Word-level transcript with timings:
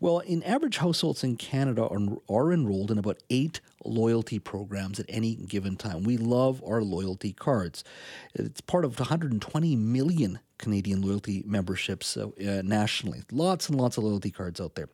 Well, 0.00 0.20
in 0.20 0.42
average 0.44 0.78
households 0.78 1.24
in 1.24 1.36
Canada 1.36 1.82
are, 1.82 1.98
are 2.28 2.52
enrolled 2.52 2.90
in 2.90 2.98
about 2.98 3.18
eight 3.30 3.60
loyalty 3.84 4.38
programs 4.38 4.98
at 4.98 5.06
any 5.08 5.34
given 5.34 5.76
time. 5.76 6.02
We 6.02 6.16
love 6.16 6.62
our 6.66 6.82
loyalty 6.82 7.32
cards. 7.32 7.84
It's 8.34 8.60
part 8.60 8.84
of 8.84 8.98
120 8.98 9.76
million 9.76 10.40
Canadian 10.58 11.00
loyalty 11.02 11.42
memberships 11.46 12.16
uh, 12.16 12.26
uh, 12.26 12.62
nationally. 12.64 13.22
Lots 13.30 13.68
and 13.68 13.80
lots 13.80 13.96
of 13.96 14.04
loyalty 14.04 14.30
cards 14.30 14.60
out 14.60 14.74
there. 14.74 14.88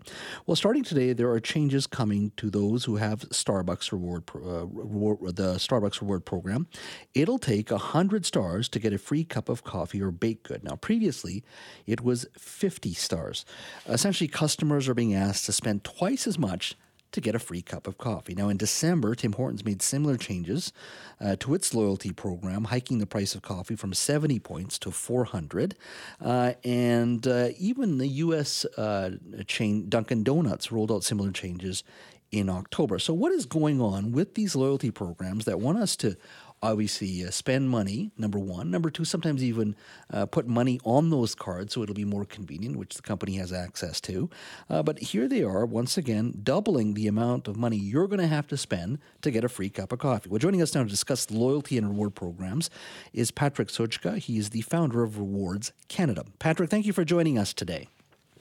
Well, 0.47 0.57
starting 0.57 0.85
today, 0.85 1.13
there 1.13 1.31
are 1.31 1.41
changes 1.41 1.87
coming 1.87 2.33
to 2.37 2.51
those 2.51 2.85
who 2.85 2.97
have 2.97 3.21
Starbucks 3.31 3.91
reward, 3.91 4.25
uh, 4.35 4.67
reward 4.67 5.37
the 5.37 5.55
Starbucks 5.55 6.01
reward 6.01 6.25
program. 6.25 6.67
It'll 7.15 7.39
take 7.39 7.71
100 7.71 8.27
stars 8.27 8.69
to 8.71 8.79
get 8.79 8.93
a 8.93 8.99
free 8.99 9.25
cup 9.25 9.49
of 9.49 9.65
coffee 9.65 10.03
or 10.03 10.11
baked 10.11 10.45
good. 10.45 10.63
Now, 10.63 10.77
previously, 10.77 11.43
it 11.87 12.03
was 12.03 12.27
50 12.39 12.93
stars. 12.93 13.45
Essentially, 13.89 14.29
customers 14.29 14.89
are 14.89 14.95
being 14.95 15.15
asked 15.15 15.47
to 15.47 15.53
spend 15.53 15.83
twice 15.85 16.27
as 16.27 16.39
much 16.39 16.77
to 17.15 17.21
get 17.21 17.35
a 17.35 17.39
free 17.39 17.63
cup 17.63 17.87
of 17.87 17.99
coffee. 17.99 18.35
Now, 18.35 18.49
in 18.49 18.57
December, 18.57 19.15
Tim 19.15 19.33
Hortons 19.33 19.65
made 19.65 19.83
similar 19.83 20.17
changes 20.17 20.73
uh, 21.21 21.37
to 21.41 21.55
its 21.55 21.75
loyalty 21.75 22.13
program, 22.13 22.65
hiking 22.65 22.99
the 22.99 23.07
price 23.07 23.35
of 23.35 23.43
coffee 23.43 23.77
from 23.77 23.95
70 23.95 24.39
points 24.41 24.79
to 24.81 24.91
400. 24.91 25.75
Uh, 26.21 26.53
and 26.63 27.27
uh, 27.27 27.49
even 27.59 27.99
the 27.99 28.09
U.S. 28.09 28.65
Uh, 28.77 29.13
chain 29.47 29.89
Dunkin' 29.89 30.23
Donuts 30.23 30.71
rolled 30.71 30.93
out 30.93 31.05
similar 31.05 31.33
changes 31.33 31.83
in 32.31 32.49
October. 32.49 32.99
So, 32.99 33.15
what 33.15 33.33
is 33.33 33.47
going 33.47 33.81
on 33.81 34.13
with 34.13 34.35
these 34.35 34.57
loyalty 34.57 34.91
programs 34.91 35.45
that 35.45 35.61
want 35.61 35.79
us 35.79 35.97
to 35.97 36.17
obviously 36.65 37.25
uh, 37.25 37.31
spend 37.31 37.69
money, 37.69 38.11
number 38.17 38.39
one. 38.39 38.71
Number 38.71 38.91
two, 38.91 39.05
sometimes 39.05 39.45
even 39.45 39.77
uh, 40.13 40.27
put 40.27 40.47
money 40.47 40.81
on 40.85 41.11
those 41.11 41.35
cards 41.35 41.75
so 41.75 41.83
it'll 41.83 41.95
be 41.95 42.05
more 42.05 42.25
convenient, 42.25 42.77
which 42.77 42.95
the 42.95 43.03
company 43.03 43.37
has 43.37 43.53
access 43.53 44.01
to. 44.03 44.31
Uh, 44.71 44.83
but 44.83 44.99
here 44.99 45.29
they 45.29 45.43
are, 45.43 45.67
once 45.67 45.99
again, 45.99 46.41
doubling 46.43 46.95
the 46.95 47.07
amount 47.07 47.47
of 47.49 47.57
money 47.57 47.77
you're 47.77 48.09
going 48.09 48.21
to 48.21 48.27
have 48.27 48.47
to 48.49 48.57
spend 48.57 48.99
to 49.21 49.31
get 49.31 49.45
a 49.45 49.49
free 49.49 49.69
cup 49.69 49.93
of 49.93 49.99
coffee. 49.99 50.29
Well, 50.29 50.39
joining 50.39 50.63
us 50.63 50.75
now 50.75 50.83
to 50.83 50.89
discuss 50.89 51.31
loyalty 51.31 51.77
and 51.77 51.89
reward 51.89 52.15
programs 52.15 52.71
is 53.13 53.31
Patrick 53.31 53.69
Sojka. 53.69 54.19
He 54.19 54.39
is 54.39 54.51
the 54.51 54.63
founder 54.63 55.03
of 55.03 55.19
Rewards 55.19 55.73
Canada. 55.89 56.25
Patrick, 56.39 56.71
thank 56.71 56.87
you 56.87 56.93
for 56.93 57.05
joining 57.05 57.39
us 57.39 57.53
today. 57.53 57.89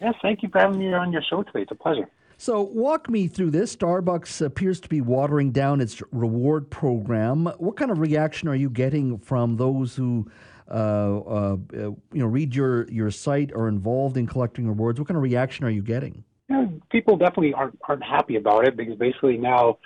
Yes, 0.01 0.15
thank 0.21 0.43
you 0.43 0.49
for 0.49 0.59
having 0.59 0.79
me 0.79 0.93
on 0.93 1.11
your 1.11 1.21
show 1.21 1.43
today. 1.43 1.61
It's 1.61 1.71
a 1.71 1.75
pleasure. 1.75 2.07
So, 2.37 2.61
walk 2.61 3.09
me 3.09 3.27
through 3.27 3.51
this. 3.51 3.75
Starbucks 3.75 4.45
appears 4.45 4.79
to 4.81 4.89
be 4.89 5.01
watering 5.01 5.51
down 5.51 5.81
its 5.81 6.01
reward 6.11 6.69
program. 6.69 7.45
What 7.57 7.77
kind 7.77 7.91
of 7.91 7.99
reaction 7.99 8.47
are 8.47 8.55
you 8.55 8.69
getting 8.69 9.17
from 9.17 9.57
those 9.57 9.95
who, 9.95 10.29
uh, 10.69 10.73
uh, 10.73 11.57
you 11.71 11.97
know, 12.13 12.25
read 12.25 12.55
your 12.55 12.89
your 12.89 13.11
site 13.11 13.51
or 13.53 13.67
involved 13.67 14.17
in 14.17 14.27
collecting 14.27 14.67
rewards? 14.67 14.99
What 14.99 15.07
kind 15.07 15.17
of 15.17 15.23
reaction 15.23 15.65
are 15.65 15.69
you 15.69 15.83
getting? 15.83 16.23
Yeah, 16.49 16.65
people 16.91 17.17
definitely 17.17 17.53
aren't 17.53 17.79
aren't 17.87 18.03
happy 18.03 18.35
about 18.35 18.67
it 18.67 18.75
because 18.75 18.95
basically 18.97 19.37
now, 19.37 19.77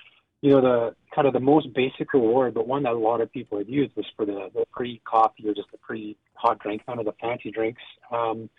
you 0.41 0.51
know, 0.51 0.61
the 0.61 0.95
kind 1.13 1.27
of 1.27 1.33
the 1.33 1.39
most 1.39 1.73
basic 1.73 2.13
reward, 2.13 2.53
but 2.53 2.67
one 2.67 2.83
that 2.83 2.93
a 2.93 2.97
lot 2.97 3.21
of 3.21 3.31
people 3.31 3.57
had 3.57 3.67
used 3.67 3.95
was 3.95 4.05
for 4.15 4.25
the 4.25 4.49
the 4.53 4.65
coffee 5.05 5.47
or 5.47 5.53
just 5.53 5.71
the 5.71 5.77
pre 5.77 6.17
hot 6.33 6.59
drink, 6.59 6.81
none 6.87 6.99
of 6.99 7.05
the 7.05 7.13
fancy 7.19 7.51
drinks. 7.51 7.81
Um, 8.11 8.49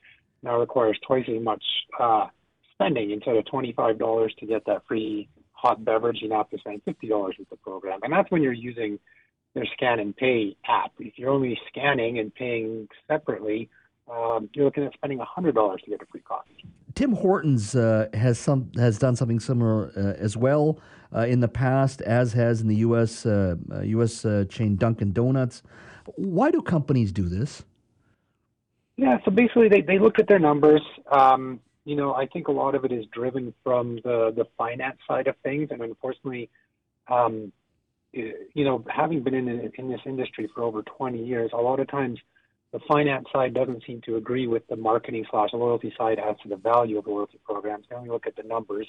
now 0.42 0.58
requires 0.58 0.98
twice 1.06 1.24
as 1.28 1.42
much. 1.42 1.62
Uh, 1.98 2.26
spending. 2.78 3.10
Instead 3.10 3.36
of 3.36 3.44
$25 3.44 4.36
to 4.36 4.46
get 4.46 4.64
that 4.66 4.82
free 4.86 5.28
hot 5.52 5.84
beverage, 5.84 6.18
you 6.22 6.28
now 6.28 6.38
have 6.38 6.50
to 6.50 6.58
spend 6.58 6.82
$50 6.84 7.38
with 7.38 7.50
the 7.50 7.56
program. 7.56 8.00
And 8.02 8.12
that's 8.12 8.30
when 8.30 8.42
you're 8.42 8.52
using 8.52 8.98
their 9.54 9.66
scan 9.76 9.98
and 9.98 10.16
pay 10.16 10.56
app. 10.66 10.92
If 10.98 11.18
you're 11.18 11.30
only 11.30 11.58
scanning 11.68 12.18
and 12.18 12.32
paying 12.34 12.88
separately, 13.08 13.68
um, 14.10 14.48
you're 14.54 14.64
looking 14.64 14.84
at 14.84 14.94
spending 14.94 15.18
$100 15.18 15.84
to 15.84 15.90
get 15.90 16.00
a 16.00 16.06
free 16.06 16.20
coffee. 16.20 16.64
Tim 16.94 17.12
Hortons 17.12 17.74
uh, 17.74 18.08
has 18.14 18.38
some 18.38 18.72
has 18.76 18.98
done 18.98 19.14
something 19.14 19.38
similar 19.38 19.92
uh, 19.96 20.14
as 20.20 20.36
well 20.36 20.80
uh, 21.14 21.20
in 21.20 21.40
the 21.40 21.48
past, 21.48 22.00
as 22.02 22.32
has 22.32 22.60
in 22.60 22.68
the 22.68 22.76
U.S. 22.76 23.24
U.S. 23.24 24.24
Uh, 24.24 24.28
uh, 24.28 24.44
chain 24.44 24.76
Dunkin' 24.76 25.12
Donuts. 25.12 25.62
Why 26.16 26.50
do 26.50 26.62
companies 26.62 27.12
do 27.12 27.28
this? 27.28 27.62
Yeah, 28.96 29.18
so 29.24 29.30
basically 29.30 29.68
they, 29.68 29.82
they 29.82 29.98
look 29.98 30.18
at 30.18 30.26
their 30.26 30.40
numbers. 30.40 30.82
Um, 31.10 31.60
you 31.88 31.96
know, 31.96 32.12
I 32.12 32.26
think 32.26 32.48
a 32.48 32.52
lot 32.52 32.74
of 32.74 32.84
it 32.84 32.92
is 32.92 33.06
driven 33.14 33.54
from 33.64 33.96
the 34.04 34.30
the 34.36 34.44
finance 34.58 34.98
side 35.08 35.26
of 35.26 35.36
things, 35.42 35.68
and 35.70 35.80
unfortunately, 35.80 36.50
um, 37.08 37.50
you 38.12 38.62
know, 38.62 38.84
having 38.94 39.22
been 39.22 39.32
in 39.32 39.72
in 39.78 39.88
this 39.88 40.02
industry 40.04 40.50
for 40.54 40.64
over 40.64 40.82
20 40.82 41.24
years, 41.24 41.50
a 41.54 41.56
lot 41.56 41.80
of 41.80 41.88
times 41.88 42.18
the 42.72 42.80
finance 42.80 43.26
side 43.32 43.54
doesn't 43.54 43.84
seem 43.86 44.02
to 44.02 44.16
agree 44.16 44.46
with 44.46 44.66
the 44.68 44.76
marketing 44.76 45.24
slash 45.30 45.48
loyalty 45.54 45.90
side 45.96 46.18
as 46.18 46.36
to 46.42 46.50
the 46.50 46.56
value 46.56 46.98
of 46.98 47.06
loyalty 47.06 47.40
programs. 47.42 47.86
They 47.88 47.96
only 47.96 48.10
look 48.10 48.26
at 48.26 48.36
the 48.36 48.42
numbers 48.42 48.86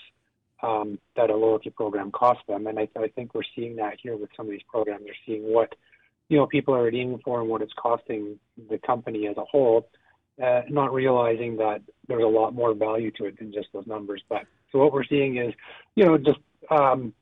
um, 0.62 1.00
that 1.16 1.30
a 1.30 1.36
loyalty 1.38 1.70
program 1.70 2.12
costs 2.12 2.44
them, 2.50 2.68
and 2.68 2.78
I, 2.78 2.90
I 2.98 3.08
think 3.08 3.34
we're 3.34 3.44
seeing 3.56 3.78
that 3.78 3.94
here 4.04 4.18
with 4.18 4.30
some 4.36 4.48
of 4.48 4.52
these 4.52 4.68
programs. 4.68 5.06
They're 5.06 5.24
seeing 5.26 5.44
what 5.44 5.74
you 6.28 6.36
know 6.36 6.48
people 6.48 6.76
are 6.76 6.84
redeeming 6.84 7.22
for 7.24 7.40
and 7.40 7.50
what 7.50 7.62
it's 7.62 7.72
costing 7.78 8.38
the 8.70 8.78
company 8.78 9.26
as 9.28 9.38
a 9.38 9.46
whole 9.46 9.88
uh, 10.44 10.62
not 10.70 10.94
realizing 10.94 11.58
that 11.58 11.82
there's 12.08 12.24
a 12.24 12.28
lot 12.28 12.54
more 12.54 12.74
value 12.74 13.12
to 13.18 13.26
it 13.26 13.38
than 13.40 13.52
just 13.52 13.68
those 13.74 13.88
numbers. 13.88 14.22
But 14.30 14.44
so 14.72 14.80
what 14.80 14.94
we're 14.94 15.04
seeing 15.04 15.38
is, 15.38 15.54
you 15.96 16.06
know, 16.06 16.18
just 16.18 16.40
um, 16.70 17.14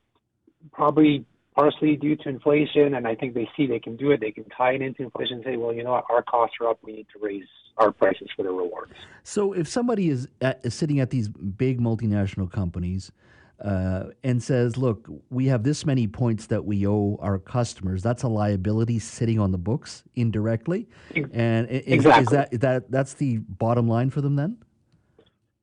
probably 0.72 1.26
partially 1.56 1.96
due 1.96 2.16
to 2.16 2.30
inflation, 2.30 2.94
and 2.94 3.08
I 3.08 3.16
think 3.16 3.34
they 3.34 3.50
see 3.58 3.66
they 3.66 3.80
can 3.80 3.96
do 3.96 4.12
it. 4.12 4.22
They 4.22 4.32
can 4.32 4.46
tie 4.46 4.74
it 4.74 4.82
into 4.82 5.04
inflation 5.04 5.38
and 5.38 5.46
say, 5.46 5.58
well, 5.58 5.74
you 5.74 5.84
know 5.84 5.94
what, 5.94 6.06
our 6.10 6.22
costs 6.22 6.58
are 6.62 6.70
up. 6.70 6.80
We 6.84 6.94
need 6.94 7.08
to 7.14 7.20
raise 7.20 7.48
our 7.78 7.92
prices 7.92 8.28
for 8.36 8.44
the 8.44 8.50
rewards. 8.50 8.94
So 9.24 9.54
if 9.54 9.68
somebody 9.68 10.10
is, 10.10 10.28
at, 10.42 10.60
is 10.64 10.74
sitting 10.74 11.00
at 11.00 11.10
these 11.10 11.30
big 11.30 11.80
multinational 11.80 12.52
companies 12.52 13.12
uh, 13.64 14.06
and 14.24 14.42
says, 14.42 14.78
"Look, 14.78 15.08
we 15.30 15.48
have 15.48 15.64
this 15.64 15.86
many 15.86 16.08
points 16.08 16.48
that 16.48 16.66
we 16.66 16.88
owe 16.88 17.18
our 17.22 17.40
customers." 17.40 18.04
That's 18.04 18.24
a 18.24 18.28
liability 18.28 19.00
sitting 19.00 19.40
on 19.40 19.52
the 19.52 19.58
books 19.58 20.04
indirectly, 20.16 20.88
and 21.34 21.68
is, 21.70 21.84
exactly. 21.88 22.24
is 22.24 22.30
that 22.30 22.62
that 22.62 22.92
that's 22.92 23.14
the 23.16 23.38
bottom 23.38 23.88
line 23.88 24.10
for 24.10 24.22
them 24.22 24.36
then? 24.36 24.58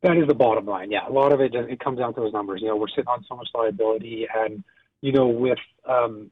That 0.02 0.16
is 0.16 0.26
the 0.26 0.34
bottom 0.34 0.66
line. 0.66 0.90
Yeah, 0.90 1.08
a 1.08 1.12
lot 1.12 1.32
of 1.32 1.40
it 1.40 1.54
it 1.54 1.80
comes 1.80 1.98
down 1.98 2.14
to 2.14 2.20
those 2.20 2.32
numbers. 2.32 2.60
You 2.62 2.68
know, 2.68 2.76
we're 2.76 2.88
sitting 2.88 3.08
on 3.08 3.24
so 3.28 3.36
much 3.36 3.48
liability, 3.54 4.26
and 4.34 4.64
you 5.00 5.12
know, 5.12 5.28
with 5.28 5.58
um, 5.88 6.30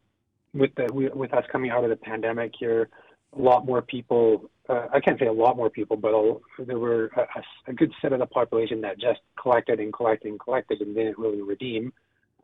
with 0.53 0.75
the 0.77 0.89
with 0.93 1.33
us 1.33 1.45
coming 1.51 1.71
out 1.71 1.85
of 1.85 1.91
the 1.91 1.97
pandemic 1.97 2.53
here, 2.59 2.89
a 3.37 3.41
lot 3.41 3.65
more 3.65 3.83
people 3.83 4.51
uh, 4.69 4.87
I 4.93 5.01
can't 5.01 5.19
say 5.19 5.27
a 5.27 5.33
lot 5.33 5.57
more 5.57 5.71
people, 5.71 5.97
but 5.97 6.13
a, 6.15 6.37
there 6.65 6.79
were 6.79 7.07
a, 7.17 7.71
a, 7.71 7.73
good 7.73 7.93
set 8.01 8.13
of 8.13 8.21
the 8.21 8.27
population 8.27 8.81
that 8.83 9.01
just 9.01 9.21
collected 9.41 9.81
and 9.81 9.93
collected 9.93 10.29
and 10.29 10.41
collected 10.41 10.81
and 10.81 10.95
didn't 10.95 11.19
really 11.19 11.43
redeem. 11.43 11.93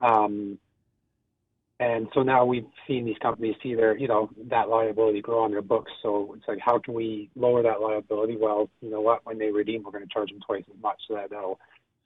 Um, 0.00 0.58
and 1.80 2.08
so 2.12 2.22
now 2.22 2.44
we've 2.44 2.66
seen 2.88 3.04
these 3.04 3.18
companies 3.22 3.54
see 3.62 3.74
their, 3.74 3.96
you 3.96 4.08
know, 4.08 4.30
that 4.50 4.68
liability 4.68 5.20
grow 5.20 5.44
on 5.44 5.52
their 5.52 5.62
books. 5.62 5.92
So 6.02 6.34
it's 6.36 6.48
like, 6.48 6.58
how 6.58 6.80
can 6.80 6.94
we 6.94 7.30
lower 7.36 7.62
that 7.62 7.80
liability? 7.80 8.36
Well, 8.36 8.68
you 8.80 8.90
know 8.90 9.00
what? 9.00 9.24
When 9.24 9.38
they 9.38 9.50
redeem, 9.50 9.84
we're 9.84 9.92
going 9.92 10.06
to 10.06 10.12
charge 10.12 10.30
them 10.30 10.40
twice 10.44 10.64
as 10.68 10.82
much, 10.82 11.00
so 11.06 11.14
that 11.14 11.30
that'll 11.30 11.60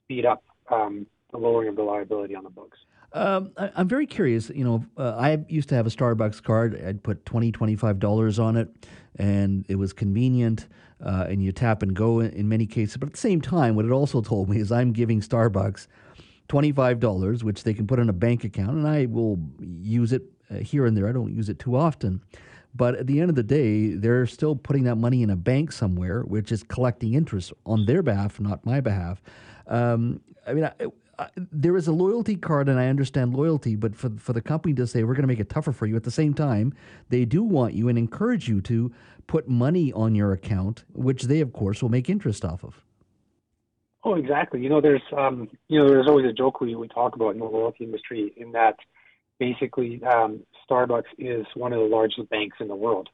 speed 0.04 0.26
up 0.26 0.44
um, 0.70 1.06
the 1.30 1.38
lowering 1.38 1.68
of 1.68 1.76
the 1.76 1.82
liability 1.82 2.34
on 2.34 2.44
the 2.44 2.50
books. 2.50 2.76
Um, 3.14 3.52
I, 3.56 3.70
am 3.76 3.88
very 3.88 4.06
curious. 4.06 4.50
You 4.50 4.64
know, 4.64 4.84
uh, 4.96 5.16
I 5.18 5.44
used 5.48 5.68
to 5.70 5.74
have 5.74 5.86
a 5.86 5.90
Starbucks 5.90 6.42
card. 6.42 6.82
I'd 6.84 7.02
put 7.02 7.24
20 7.26 7.52
$25 7.52 8.42
on 8.42 8.56
it, 8.56 8.68
and 9.16 9.66
it 9.68 9.76
was 9.76 9.92
convenient, 9.92 10.66
uh, 11.04 11.26
and 11.28 11.42
you 11.42 11.52
tap 11.52 11.82
and 11.82 11.94
go 11.94 12.20
in, 12.20 12.30
in, 12.30 12.48
many 12.48 12.66
cases. 12.66 12.96
But 12.96 13.08
at 13.08 13.12
the 13.12 13.20
same 13.20 13.40
time, 13.40 13.76
what 13.76 13.84
it 13.84 13.90
also 13.90 14.20
told 14.22 14.48
me 14.48 14.58
is 14.58 14.72
I'm 14.72 14.92
giving 14.92 15.20
Starbucks 15.20 15.86
$25, 16.48 17.42
which 17.42 17.64
they 17.64 17.74
can 17.74 17.86
put 17.86 17.98
in 17.98 18.08
a 18.08 18.14
bank 18.14 18.44
account, 18.44 18.70
and 18.70 18.88
I 18.88 19.06
will 19.06 19.38
use 19.60 20.12
it 20.12 20.22
uh, 20.50 20.56
here 20.56 20.86
and 20.86 20.96
there. 20.96 21.08
I 21.08 21.12
don't 21.12 21.34
use 21.34 21.48
it 21.48 21.58
too 21.58 21.76
often. 21.76 22.22
But 22.74 22.94
at 22.94 23.06
the 23.06 23.20
end 23.20 23.28
of 23.28 23.36
the 23.36 23.42
day, 23.42 23.90
they're 23.90 24.26
still 24.26 24.56
putting 24.56 24.84
that 24.84 24.96
money 24.96 25.22
in 25.22 25.28
a 25.28 25.36
bank 25.36 25.72
somewhere, 25.72 26.22
which 26.22 26.50
is 26.50 26.62
collecting 26.62 27.12
interest 27.12 27.52
on 27.66 27.84
their 27.84 28.02
behalf, 28.02 28.40
not 28.40 28.64
my 28.64 28.80
behalf. 28.80 29.20
Um, 29.66 30.22
I 30.46 30.54
mean, 30.54 30.70
there 31.36 31.76
is 31.76 31.86
a 31.88 31.92
loyalty 31.92 32.36
card, 32.36 32.68
and 32.68 32.78
I 32.78 32.88
understand 32.88 33.34
loyalty, 33.34 33.76
but 33.76 33.96
for 33.96 34.10
for 34.18 34.32
the 34.32 34.40
company 34.40 34.74
to 34.74 34.86
say 34.86 35.02
we're 35.02 35.14
going 35.14 35.22
to 35.22 35.28
make 35.28 35.40
it 35.40 35.48
tougher 35.48 35.72
for 35.72 35.86
you, 35.86 35.96
at 35.96 36.04
the 36.04 36.10
same 36.10 36.34
time, 36.34 36.74
they 37.08 37.24
do 37.24 37.42
want 37.42 37.74
you 37.74 37.88
and 37.88 37.98
encourage 37.98 38.48
you 38.48 38.60
to 38.62 38.92
put 39.26 39.48
money 39.48 39.92
on 39.92 40.14
your 40.14 40.32
account, 40.32 40.84
which 40.92 41.24
they, 41.24 41.40
of 41.40 41.52
course, 41.52 41.82
will 41.82 41.88
make 41.88 42.08
interest 42.08 42.44
off 42.44 42.64
of. 42.64 42.82
Oh, 44.04 44.14
exactly. 44.14 44.60
You 44.60 44.68
know, 44.68 44.80
there's 44.80 45.02
um, 45.16 45.48
you 45.68 45.78
know, 45.78 45.88
there's 45.88 46.08
always 46.08 46.26
a 46.26 46.32
joke 46.32 46.60
we 46.60 46.74
we 46.74 46.88
talk 46.88 47.14
about 47.16 47.30
in 47.30 47.38
the 47.38 47.44
loyalty 47.44 47.84
industry 47.84 48.32
in 48.36 48.52
that 48.52 48.76
basically 49.38 50.02
um, 50.04 50.40
Starbucks 50.68 51.04
is 51.18 51.46
one 51.54 51.72
of 51.72 51.80
the 51.80 51.86
largest 51.86 52.28
banks 52.30 52.56
in 52.60 52.68
the 52.68 52.76
world 52.76 53.08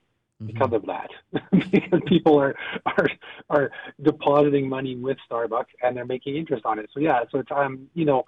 because 0.44 0.68
mm-hmm. 0.68 0.74
of 0.74 0.86
that 0.86 1.10
because 1.70 2.00
people 2.06 2.40
are 2.40 2.54
are 2.86 3.08
are 3.50 3.70
depositing 4.02 4.68
money 4.68 4.96
with 4.96 5.16
Starbucks 5.30 5.66
and 5.82 5.96
they're 5.96 6.06
making 6.06 6.36
interest 6.36 6.64
on 6.64 6.78
it. 6.78 6.88
So 6.94 7.00
yeah, 7.00 7.20
so 7.30 7.38
it's 7.38 7.50
um 7.50 7.88
you 7.94 8.04
know 8.04 8.24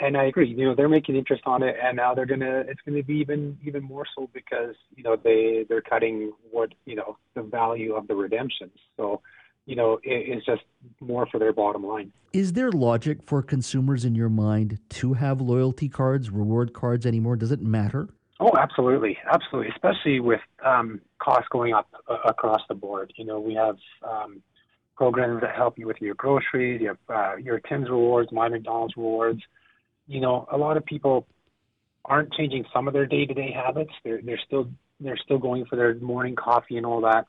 and 0.00 0.16
I 0.16 0.24
agree, 0.24 0.48
you 0.48 0.64
know, 0.64 0.74
they're 0.74 0.88
making 0.88 1.16
interest 1.16 1.42
on 1.46 1.62
it 1.62 1.76
and 1.82 1.96
now 1.96 2.14
they're 2.14 2.26
gonna 2.26 2.64
it's 2.68 2.80
gonna 2.86 3.02
be 3.02 3.14
even 3.14 3.56
even 3.64 3.82
more 3.82 4.04
so 4.16 4.28
because, 4.32 4.74
you 4.96 5.02
know, 5.02 5.16
they 5.16 5.66
they're 5.68 5.82
cutting 5.82 6.32
what, 6.50 6.70
you 6.84 6.96
know, 6.96 7.16
the 7.34 7.42
value 7.42 7.94
of 7.94 8.08
the 8.08 8.14
redemptions. 8.14 8.76
So 8.96 9.20
you 9.66 9.76
know, 9.76 9.94
it, 10.02 10.36
it's 10.36 10.46
just 10.46 10.62
more 11.00 11.26
for 11.26 11.38
their 11.38 11.52
bottom 11.52 11.86
line. 11.86 12.10
Is 12.32 12.54
there 12.54 12.72
logic 12.72 13.22
for 13.22 13.42
consumers 13.42 14.04
in 14.04 14.14
your 14.14 14.30
mind 14.30 14.78
to 14.90 15.12
have 15.12 15.40
loyalty 15.40 15.88
cards, 15.88 16.30
reward 16.30 16.72
cards 16.72 17.04
anymore? 17.04 17.36
Does 17.36 17.52
it 17.52 17.60
matter? 17.60 18.08
Oh, 18.40 18.52
absolutely, 18.56 19.18
absolutely. 19.30 19.72
Especially 19.72 20.20
with 20.20 20.40
um, 20.64 21.00
costs 21.18 21.48
going 21.50 21.74
up 21.74 21.88
uh, 22.08 22.18
across 22.24 22.60
the 22.68 22.74
board. 22.74 23.12
You 23.16 23.24
know, 23.24 23.40
we 23.40 23.54
have 23.54 23.76
um, 24.08 24.42
programs 24.96 25.40
that 25.40 25.56
help 25.56 25.78
you 25.78 25.86
with 25.86 26.00
your 26.00 26.14
groceries. 26.14 26.80
You 26.80 26.88
have 26.88 26.98
uh, 27.08 27.36
your 27.36 27.58
Tim's 27.60 27.90
rewards, 27.90 28.30
my 28.30 28.48
McDonald's 28.48 28.96
rewards. 28.96 29.40
You 30.06 30.20
know, 30.20 30.46
a 30.52 30.56
lot 30.56 30.76
of 30.76 30.84
people 30.86 31.26
aren't 32.04 32.32
changing 32.32 32.64
some 32.72 32.86
of 32.86 32.94
their 32.94 33.06
day-to-day 33.06 33.52
habits. 33.52 33.90
They're 34.04 34.20
they're 34.22 34.40
still 34.46 34.68
they're 35.00 35.18
still 35.22 35.38
going 35.38 35.66
for 35.66 35.76
their 35.76 35.94
morning 35.96 36.36
coffee 36.36 36.76
and 36.76 36.86
all 36.86 37.00
that. 37.02 37.26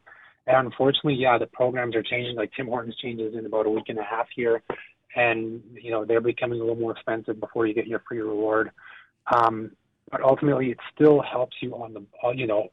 And 0.47 0.67
unfortunately, 0.67 1.15
yeah, 1.15 1.37
the 1.37 1.47
programs 1.47 1.95
are 1.95 2.03
changing. 2.03 2.35
Like 2.35 2.51
Tim 2.55 2.67
Hortons 2.67 2.95
changes 2.97 3.33
in 3.35 3.45
about 3.45 3.65
a 3.65 3.69
week 3.69 3.85
and 3.89 3.99
a 3.99 4.03
half 4.03 4.27
here, 4.35 4.61
and 5.15 5.61
you 5.73 5.89
know 5.89 6.05
they're 6.05 6.21
becoming 6.21 6.59
a 6.59 6.63
little 6.63 6.79
more 6.79 6.91
expensive 6.91 7.39
before 7.39 7.65
you 7.65 7.73
get 7.73 7.87
your 7.87 8.03
free 8.07 8.19
reward. 8.21 8.71
Um, 9.31 9.71
but 10.11 10.21
ultimately, 10.21 10.71
it 10.71 10.77
still 10.93 11.21
helps 11.21 11.57
you 11.61 11.73
on 11.75 11.93
the 11.93 12.05
uh, 12.23 12.31
you 12.31 12.47
know 12.47 12.69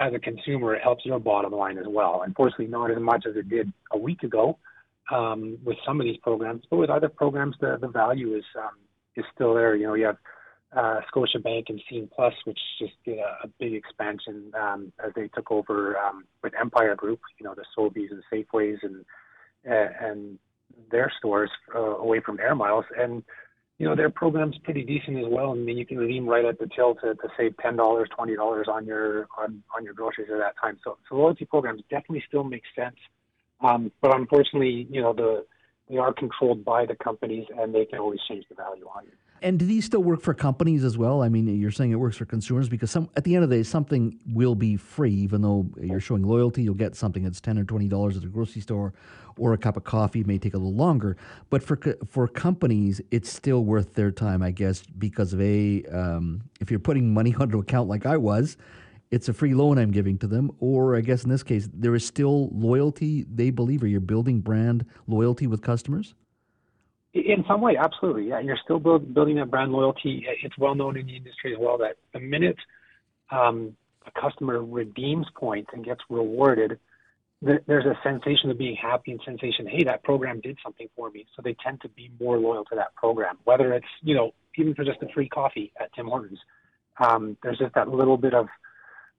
as 0.00 0.12
a 0.14 0.18
consumer, 0.18 0.74
it 0.74 0.82
helps 0.82 1.04
your 1.04 1.18
bottom 1.20 1.52
line 1.52 1.78
as 1.78 1.86
well. 1.88 2.22
Unfortunately, 2.24 2.66
not 2.66 2.90
as 2.90 2.98
much 2.98 3.24
as 3.28 3.36
it 3.36 3.48
did 3.48 3.72
a 3.92 3.98
week 3.98 4.22
ago 4.22 4.58
um, 5.10 5.58
with 5.64 5.76
some 5.86 6.00
of 6.00 6.04
these 6.04 6.16
programs, 6.18 6.62
but 6.70 6.76
with 6.76 6.90
other 6.90 7.08
programs, 7.08 7.56
the 7.60 7.78
the 7.80 7.88
value 7.88 8.36
is 8.36 8.44
um, 8.58 8.78
is 9.16 9.24
still 9.34 9.54
there. 9.54 9.76
You 9.76 9.86
know, 9.86 9.94
you 9.94 10.06
have 10.06 10.18
uh, 10.76 11.00
Scotiabank 11.14 11.68
and 11.68 11.80
Scene 11.88 12.08
Plus, 12.14 12.34
which 12.44 12.58
just 12.78 12.94
did 13.04 13.18
a, 13.18 13.44
a 13.44 13.48
big 13.60 13.74
expansion 13.74 14.52
um, 14.60 14.92
as 15.04 15.12
they 15.14 15.28
took 15.28 15.50
over 15.50 15.96
um, 15.98 16.24
with 16.42 16.52
Empire 16.58 16.94
Group. 16.96 17.20
You 17.38 17.44
know, 17.44 17.54
the 17.54 17.64
Sobeys 17.76 18.10
and 18.10 18.22
Safeways 18.32 18.78
and 18.82 19.04
and 19.64 20.38
their 20.90 21.12
stores 21.18 21.50
uh, 21.74 21.78
away 21.78 22.20
from 22.20 22.40
Air 22.40 22.54
Miles, 22.54 22.86
and 22.98 23.22
you 23.82 23.88
know 23.88 23.96
their 23.96 24.10
program's 24.10 24.56
pretty 24.62 24.84
decent 24.84 25.18
as 25.18 25.24
well. 25.28 25.50
I 25.50 25.54
mean, 25.54 25.76
you 25.76 25.84
can 25.84 25.98
redeem 25.98 26.24
right 26.24 26.44
at 26.44 26.56
the 26.56 26.68
till 26.72 26.94
to, 26.94 27.16
to 27.16 27.28
save 27.36 27.56
ten 27.56 27.74
dollars, 27.74 28.08
twenty 28.16 28.36
dollars 28.36 28.68
on 28.70 28.86
your 28.86 29.26
on 29.36 29.60
on 29.76 29.84
your 29.84 29.92
groceries 29.92 30.28
at 30.32 30.38
that 30.38 30.54
time. 30.62 30.78
So, 30.84 30.98
so 31.08 31.16
loyalty 31.16 31.46
programs 31.46 31.82
definitely 31.90 32.22
still 32.28 32.44
make 32.44 32.62
sense, 32.76 32.94
um, 33.60 33.90
but 34.00 34.14
unfortunately, 34.14 34.86
you 34.88 35.02
know 35.02 35.12
the 35.12 35.44
they 35.90 35.96
are 35.96 36.12
controlled 36.12 36.64
by 36.64 36.86
the 36.86 36.94
companies, 36.94 37.44
and 37.58 37.74
they 37.74 37.84
can 37.84 37.98
always 37.98 38.20
change 38.28 38.44
the 38.48 38.54
value 38.54 38.86
on 38.94 39.02
you. 39.04 39.10
And 39.42 39.58
do 39.58 39.66
these 39.66 39.84
still 39.84 40.02
work 40.02 40.22
for 40.22 40.34
companies 40.34 40.84
as 40.84 40.96
well? 40.96 41.20
I 41.20 41.28
mean, 41.28 41.48
you're 41.60 41.72
saying 41.72 41.90
it 41.90 41.96
works 41.96 42.16
for 42.16 42.24
consumers 42.24 42.68
because 42.68 42.92
some 42.92 43.10
at 43.16 43.24
the 43.24 43.34
end 43.34 43.42
of 43.42 43.50
the 43.50 43.56
day, 43.56 43.62
something 43.64 44.18
will 44.26 44.54
be 44.54 44.76
free, 44.76 45.12
even 45.12 45.42
though 45.42 45.68
you're 45.80 46.00
showing 46.00 46.22
loyalty. 46.22 46.62
You'll 46.62 46.74
get 46.74 46.94
something 46.94 47.24
that's 47.24 47.40
ten 47.40 47.58
or 47.58 47.64
twenty 47.64 47.88
dollars 47.88 48.16
at 48.16 48.22
the 48.22 48.28
grocery 48.28 48.62
store, 48.62 48.94
or 49.36 49.52
a 49.52 49.58
cup 49.58 49.76
of 49.76 49.82
coffee 49.82 50.22
may 50.22 50.38
take 50.38 50.54
a 50.54 50.58
little 50.58 50.74
longer. 50.74 51.16
But 51.50 51.62
for 51.62 51.76
for 52.06 52.28
companies, 52.28 53.00
it's 53.10 53.32
still 53.32 53.64
worth 53.64 53.94
their 53.94 54.12
time, 54.12 54.42
I 54.42 54.52
guess, 54.52 54.82
because 54.82 55.32
of 55.32 55.40
a 55.40 55.84
um, 55.86 56.42
if 56.60 56.70
you're 56.70 56.80
putting 56.80 57.12
money 57.12 57.34
onto 57.40 57.58
account 57.58 57.88
like 57.88 58.06
I 58.06 58.16
was, 58.16 58.56
it's 59.10 59.28
a 59.28 59.32
free 59.32 59.54
loan 59.54 59.76
I'm 59.76 59.90
giving 59.90 60.18
to 60.18 60.28
them. 60.28 60.52
Or 60.60 60.94
I 60.94 61.00
guess 61.00 61.24
in 61.24 61.30
this 61.30 61.42
case, 61.42 61.68
there 61.72 61.96
is 61.96 62.06
still 62.06 62.48
loyalty 62.52 63.26
they 63.32 63.50
believe, 63.50 63.82
or 63.82 63.88
you're 63.88 64.00
building 64.00 64.40
brand 64.40 64.86
loyalty 65.08 65.48
with 65.48 65.62
customers. 65.62 66.14
In 67.14 67.44
some 67.46 67.60
way, 67.60 67.76
absolutely. 67.76 68.28
Yeah, 68.28 68.40
you're 68.40 68.58
still 68.62 68.78
build, 68.78 69.12
building 69.12 69.36
that 69.36 69.50
brand 69.50 69.72
loyalty. 69.72 70.26
It's 70.42 70.56
well 70.56 70.74
known 70.74 70.96
in 70.96 71.06
the 71.06 71.16
industry 71.16 71.52
as 71.52 71.58
well 71.60 71.76
that 71.78 71.96
the 72.14 72.20
minute 72.20 72.56
um, 73.30 73.76
a 74.06 74.20
customer 74.20 74.62
redeems 74.62 75.26
points 75.36 75.70
and 75.74 75.84
gets 75.84 76.00
rewarded, 76.08 76.78
th- 77.44 77.62
there's 77.66 77.84
a 77.84 77.98
sensation 78.02 78.50
of 78.50 78.56
being 78.56 78.76
happy 78.76 79.12
and 79.12 79.20
sensation. 79.24 79.66
Hey, 79.66 79.84
that 79.84 80.02
program 80.04 80.40
did 80.40 80.58
something 80.62 80.88
for 80.96 81.10
me, 81.10 81.26
so 81.36 81.42
they 81.42 81.54
tend 81.62 81.82
to 81.82 81.88
be 81.90 82.10
more 82.18 82.38
loyal 82.38 82.64
to 82.64 82.74
that 82.76 82.94
program. 82.94 83.38
Whether 83.44 83.74
it's 83.74 83.86
you 84.02 84.14
know 84.14 84.32
even 84.56 84.74
for 84.74 84.84
just 84.84 85.02
a 85.02 85.08
free 85.12 85.28
coffee 85.28 85.72
at 85.80 85.92
Tim 85.94 86.06
Hortons, 86.06 86.38
um, 86.98 87.36
there's 87.42 87.58
just 87.58 87.74
that 87.74 87.88
little 87.88 88.16
bit 88.16 88.34
of 88.34 88.48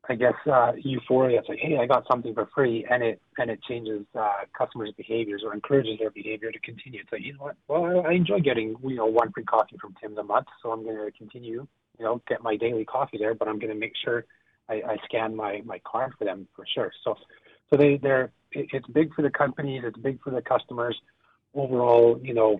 I 0.10 0.16
guess 0.16 0.34
uh, 0.52 0.74
euphoria. 0.78 1.40
It's 1.40 1.48
like, 1.48 1.60
hey, 1.60 1.78
I 1.78 1.86
got 1.86 2.06
something 2.12 2.34
for 2.34 2.50
free, 2.54 2.86
and 2.90 3.02
it 3.02 3.22
and 3.38 3.50
it 3.50 3.64
changes 3.64 4.06
uh, 4.20 4.32
customers' 4.58 4.92
behaviors 4.98 5.44
or 5.46 5.54
encourages 5.54 5.98
their 6.00 6.10
behavior 6.10 6.52
to 6.52 6.60
continue. 6.60 7.00
It's 7.02 7.12
like, 7.12 7.22
you 7.22 7.34
know 7.34 7.44
what? 7.44 7.56
Well, 7.70 8.04
I, 8.06 8.10
I 8.10 8.12
enjoy 8.12 8.40
getting 8.40 8.76
you 8.84 8.96
know 8.96 9.06
one 9.06 9.32
free 9.32 9.46
coffee 9.46 9.78
from 9.80 9.96
Tim's 10.02 10.18
a 10.18 10.24
month, 10.24 10.48
so 10.62 10.72
I'm 10.72 10.84
going 10.84 10.98
to 10.98 11.12
continue. 11.18 11.66
You 12.00 12.06
know, 12.06 12.22
get 12.28 12.44
my 12.44 12.58
daily 12.58 12.84
coffee 12.84 13.18
there, 13.18 13.34
but 13.34 13.48
I'm 13.48 13.60
going 13.60 13.72
to 13.72 13.80
make 13.80 13.94
sure 14.04 14.26
I, 14.68 14.76
I 14.76 14.98
scan 15.06 15.36
my 15.36 15.62
my 15.64 15.80
card 15.86 16.14
for 16.18 16.26
them 16.26 16.48
for 16.54 16.66
sure. 16.74 16.92
So, 17.06 17.16
so 17.70 17.78
they 17.78 17.98
they're 17.98 18.32
it, 18.52 18.68
it's 18.74 18.88
big 18.88 19.14
for 19.14 19.22
the 19.22 19.30
companies, 19.30 19.84
it's 19.86 19.98
big 19.98 20.22
for 20.22 20.32
the 20.32 20.42
customers. 20.42 21.00
Overall, 21.56 22.20
you 22.22 22.34
know, 22.34 22.60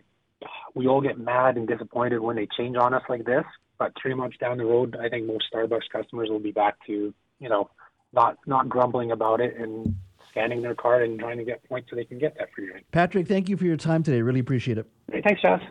we 0.76 0.88
all 0.88 1.02
get 1.02 1.20
mad 1.20 1.58
and 1.58 1.68
disappointed 1.68 2.20
when 2.20 2.38
they 2.38 2.48
change 2.58 2.78
on 2.78 2.94
us 2.94 3.04
like 3.10 3.26
this. 3.26 3.44
But 3.80 3.92
three 4.02 4.14
months 4.14 4.38
down 4.38 4.60
the 4.60 4.66
road, 4.66 4.96
I 4.96 5.10
think 5.10 5.26
most 5.26 5.46
Starbucks 5.54 5.90
customers 5.92 6.30
will 6.30 6.40
be 6.40 6.52
back 6.52 6.78
to 6.88 7.14
you 7.44 7.50
know, 7.50 7.70
not 8.14 8.38
not 8.48 8.70
grumbling 8.70 9.12
about 9.12 9.42
it 9.42 9.58
and 9.58 9.94
scanning 10.32 10.62
their 10.62 10.74
card 10.74 11.04
and 11.04 11.20
trying 11.20 11.38
to 11.38 11.44
get 11.44 11.64
points 11.68 11.90
so 11.90 11.96
they 11.96 12.06
can 12.06 12.18
get 12.18 12.36
that 12.40 12.48
free 12.56 12.68
drink. 12.68 12.86
Patrick, 12.92 13.28
thank 13.28 13.50
you 13.50 13.58
for 13.58 13.66
your 13.66 13.78
time 13.78 14.02
today. 14.02 14.22
Really 14.22 14.40
appreciate 14.40 14.78
it. 14.78 14.88
Great. 15.12 15.24
Thanks, 15.24 15.42
Josh. 15.42 15.62